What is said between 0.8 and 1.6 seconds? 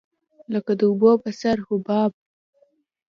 اوبو په سر